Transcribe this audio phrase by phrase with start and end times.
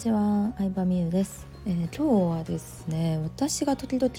[0.00, 4.10] ちは、相葉美優です、えー、今日はですね私が時々、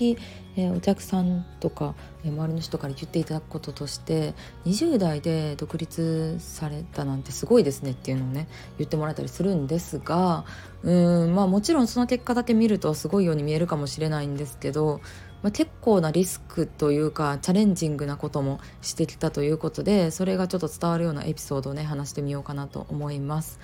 [0.56, 8.48] えー、お客さんとか、えー、周りの人から言っていただくこととして20代で独立されたなんてすごいですねっていうのをね
[8.78, 10.46] 言ってもらえたりするんですが
[10.84, 15.02] うんまあもちろんその結果だけ見るとすごいように見えるかもしれないんですけど、
[15.42, 23.60] まあ、結構なリスクというかチャレンジングなこともしてきたということでそれがちょっと伝わるようなエピソードをね話してみようかなと思います。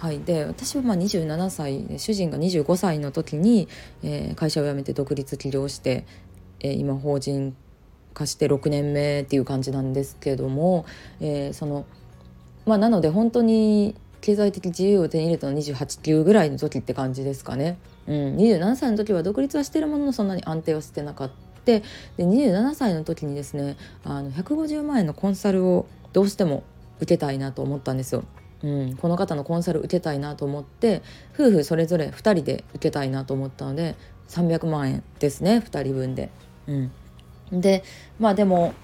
[0.00, 3.68] はい、で私はまあ27歳主人が25歳の時に、
[4.02, 6.06] えー、会社を辞めて独立起業して、
[6.60, 7.54] えー、今法人
[8.14, 10.86] 化して6年目っていう感じなんですけども、
[11.20, 11.84] えー、その
[12.64, 17.78] まあなので本当に経済的自由を手に入れたのは28級ぐらいの時って感じですかね。
[18.06, 21.34] うん、27歳の時は独立はしてるもののそんなに安定はしてなかった
[21.66, 21.82] で
[22.16, 26.64] 27歳の時にですねあの150万円のコンサルをどうしても
[26.96, 28.24] 受けたいなと思ったんですよ。
[28.62, 31.02] うん、この方のコンサル受けたいなと思って
[31.34, 33.96] 夫婦それぞれ2人で受けたいなと思ったので
[34.28, 36.30] 300万円ですね2人分で。
[36.66, 36.72] う
[37.56, 37.82] ん、で
[38.18, 38.74] まあでも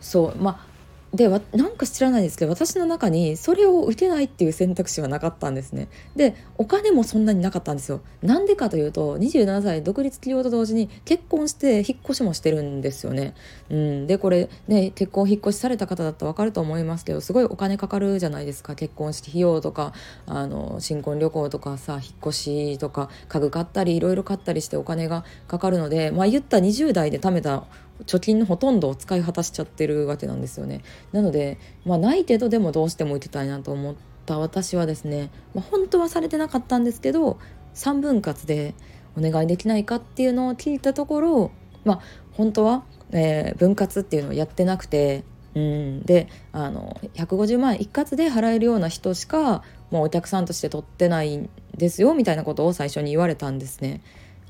[0.00, 0.69] そうまあ
[1.14, 5.88] でなんか知らないですけど私の中にそれを打てないっていう選択肢はなかったんですね。
[6.14, 8.00] でお金もそんなになかったんですよ。
[8.22, 13.34] なんでかというと27歳独立起業と同時に結婚して引っ越しもしてるんですよね、
[13.70, 18.76] うん、でこれね結婚引っ越しされた方だったら分かると思いますけどすごいお金かかるじゃないですか。
[18.76, 19.92] 結婚式費用とか
[20.26, 27.64] あの新婚旅行とかさ引っ越しとか家具買ったりいろいろ買ったりしてお金がかかるのでまあ言った20代で貯めた
[28.06, 30.82] 貯金のほとんどを使い果たしちゃってるわけなんですよね。
[31.12, 33.94] なので、まあ、ないけどでもどうしても受けたいなと思っ
[34.26, 37.38] た私はですね、まあ、本当はされてなかったんですけど
[37.74, 38.74] 3分割で
[39.16, 41.50] お願いできないかっていうのを聞いたところ、
[41.84, 42.00] まあ、
[42.32, 54.00] 本当は、えー、分割っていうのをやってなくてうんであの150万円一括で払えるような人しかもうお客さんとして取ってないんですよみたいなことを最初に言われたんですね。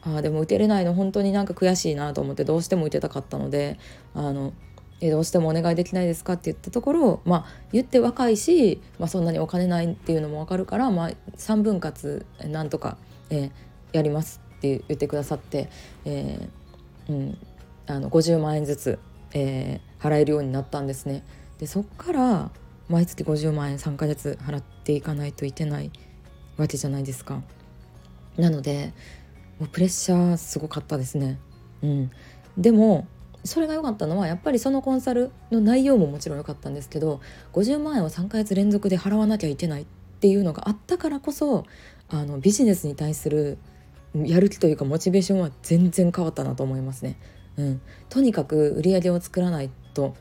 [0.03, 3.79] あでも打てれないの本当になんか悔しいなと思ってどうしても打てたかったので
[4.15, 4.53] あの
[5.01, 12.97] えどうしてもお願いできないですかって言ったところまあ言って若いし、まあ、そんなにお金ないっていうのも分かるから、まあ、3分割なんとか、
[13.31, 13.51] えー、
[13.93, 15.71] やりますって言ってくださって、
[16.05, 17.39] えーうん、
[17.87, 18.99] あの50万円ずつ、
[19.33, 21.25] えー、払えるようになったんですね。
[21.59, 22.51] でそっから
[22.89, 25.91] 毎月50万円3ヶ月払っていかないといけない
[26.57, 27.43] わけじゃないですか。
[28.37, 28.93] なので
[29.61, 31.39] もうプレッシャーすごかったですね。
[31.83, 32.11] うん、
[32.59, 33.07] でも
[33.45, 37.21] それが良かったのはやっぱりそのコンサルの内容ももちろん良かったんですけど
[37.53, 39.87] 50万円を3ヶ月連続で払わなきゃいけないっ
[40.21, 41.65] ていうのがあったからこそ
[42.09, 43.59] あのビジネスに対する
[44.15, 47.17] やる気というかモチベーションは全然変わったなと思いますね。
[47.57, 50.15] うん、とにかく売り上げを作らないと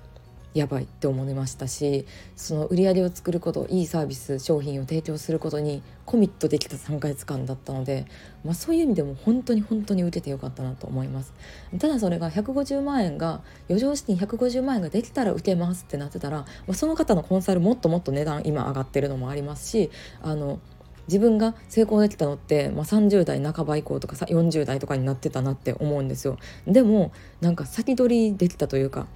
[0.53, 2.05] やばいって思いましたし
[2.35, 8.07] その売り上げを作ることいいサービス商品を提供することにコミットできた3ヶ月間だったので、
[8.43, 11.33] まあ、そういう意味でも本当に本当に打ててよかったなと思います。
[11.77, 19.91] ただそれが150万円が余剰資金150万円ができたら受けますってなってたら、まあ、その方のコンサルもっともっと値段今上がってるのもありますし
[20.23, 20.59] あの
[21.09, 26.37] 自分が成功できたのって、まあ、30代半ば以降とか40代とかになってたなって思うんですよ。
[26.67, 27.11] でも
[27.41, 29.07] なんか先取りできたというか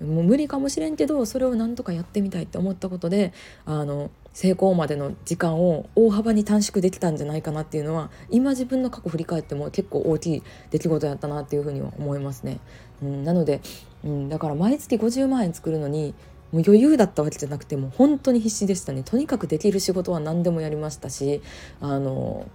[0.00, 3.32] うん、もう無理かもしれんけどそれをなんとかやってみたいって思ったことで
[3.66, 12.58] あの成功までの時間を大幅に短縮できたんじゃないかなっていうのは今自分の過去振り返っても結構大きい出来事やったなっていうふうには思いますね。
[13.02, 13.60] うん、なので、
[14.04, 16.14] うん、だから毎月50万円作るのに
[16.50, 19.02] もう余裕だったわけじゃなくてもう本当に必死でしたね。
[19.02, 21.42] とにかくできる仕事は何でもやりましたし
[21.80, 22.46] あの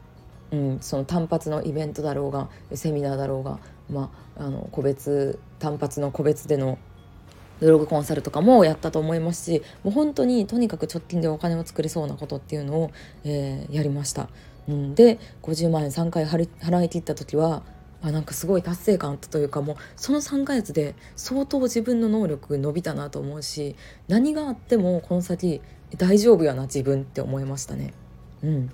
[0.52, 3.60] うん、その単発のイベントだろうがセミナーだろうが、
[3.90, 6.78] まあ、あの個別単発の個別での
[7.60, 12.92] ブログコンサルとかもやったと思いますしもう本当にとにかく直近でお金を作れそうなことっていうのを、
[13.24, 14.30] えー、やりました。
[14.68, 17.64] うん、で50万円3回払い切った時は
[18.02, 23.76] あなんかすごい達成感あったというかもうその3ヶ月で相当自分の能力伸びたなと思うし
[24.08, 25.62] 何があってもこの先
[25.96, 27.94] 大丈夫やな自分って思いましたね。
[28.44, 28.72] うん、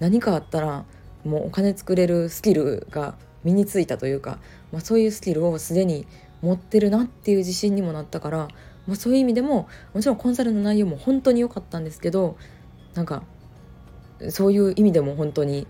[0.00, 0.84] 何かあったら
[1.26, 3.14] もうお金作れるスキルが
[3.44, 4.38] 身についたというか、
[4.72, 6.06] まあ、そういうスキルをすでに
[6.42, 8.48] 持ってるなっていう自信にもなったから、
[8.86, 12.36] まあ、そういう意味でももちろんコンサルの内容も本当に良かったんですけど
[12.94, 13.22] なんか
[14.30, 15.66] そういう意味でも本当に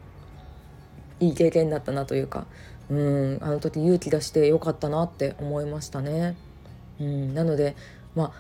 [1.21, 2.47] いい経験だったなというか
[2.89, 6.37] うんあの時勇気出してよかったなって思いましたね。
[7.01, 7.75] うんなので
[8.15, 8.33] ま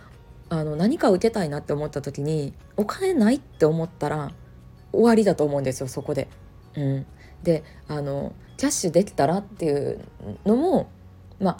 [0.48, 4.30] ああの何か受けたいなって思った時にお金ないって思ったら
[4.92, 6.28] 終わりだと思うんですよそこで。
[6.76, 7.06] うん、
[7.42, 10.00] であのキャッシュできたらっていう
[10.44, 10.88] のも
[11.40, 11.56] まあ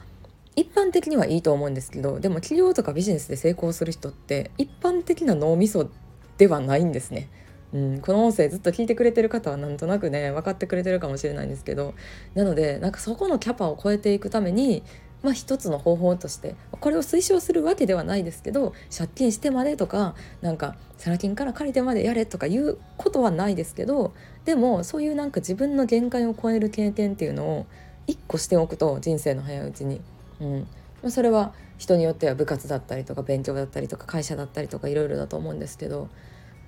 [0.54, 5.90] 一般的にはいいと思うんですけどでも企業とかビジネスで成功する人って一般的な脳みそ
[6.38, 7.28] ではないんですね。
[7.72, 11.94] うん、この音声ずっと聞いてくれてる方はなんとなくね分かってくれてるかもしれないんですけど。
[12.34, 14.82] なのでなんかそこのキャパを超えていくために
[15.26, 24.14] まあ、一つの方法としてこれを推奨するわけではないですけど借金してまでとかなんかサラ金から借りてまでやれとかいうことはないですけど
[24.44, 27.66] でもそういうなんか自分の限界を超える経験っていうのを
[28.06, 30.00] 一個しておくと人生の早いうちに、
[30.38, 36.08] うん、それは人によっては部活だったりとか勉強だったりとか会社だったりとかいろいろだと思うんですけど、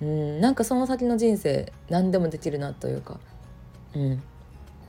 [0.01, 3.21] うん、なんかその先の人生何でもできるなというか、
[3.95, 4.21] うん、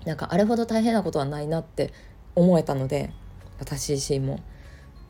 [0.04, 1.92] なんかあれほど大変なことはないなって
[2.34, 3.12] 思えたので
[3.60, 4.40] 私自身も、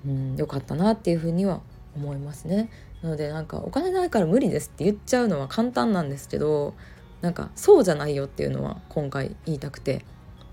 [0.04, 1.60] うん、良かったなっていうふうには
[1.96, 2.68] 思いますね。
[3.02, 6.74] なのでなんかお金ないから無理ですって言っちゃうのは簡単なんですけど
[7.22, 10.04] なんかそうじゃないよっていうのは今回言いたくて、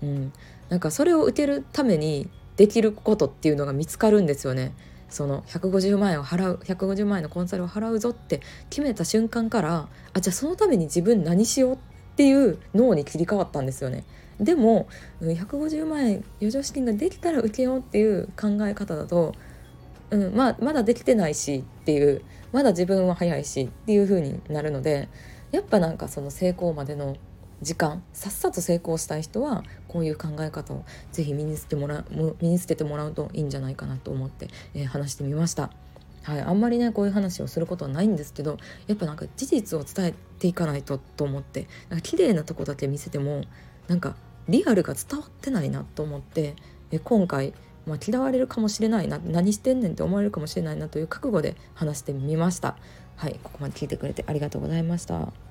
[0.02, 0.32] うん、
[0.70, 4.72] なんかそれを受けるためにできることっていうのが見つかるんですよね。
[5.10, 11.78] その150万円を払う150万円のコンサルを払うぞって決めた瞬間からあじゃあそのために自分何しようっ
[12.18, 14.02] ていう脳に切り替わったんですよね。
[14.40, 14.88] でも
[15.20, 19.34] 150万円余剰資金ができたら受けようっていう考え方だと、
[20.10, 25.08] うんまあ、まだできてないしっていうまだ自分は早いしっていう風になるので
[25.52, 27.16] やっぱなんかその成功までの
[27.62, 32.04] 時間さっさと成功したい人はこういう考え方をぜひ身につけもら
[32.40, 35.70] 身につけてもらうといいんじゃないかなと思って、えー、話してみました。
[36.28, 43.44] はい、あんまりねこういう話をすることはないんですけどやっぱなんか事実を伝えていかないとと思ってなんか綺麗なとこだけ見せても
[43.86, 44.14] なんか
[44.46, 46.54] リアルが伝わってないなと思って
[46.90, 47.54] え今回、
[47.86, 52.76] まあ、嫌われるかもしれないな何してんねんって思われるかもしれないなという覚悟で話してみました。
[53.16, 55.47] はい、ここまで聞いてくれてありがとうございました。